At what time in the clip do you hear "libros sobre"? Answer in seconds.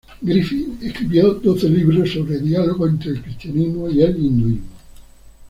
1.69-2.39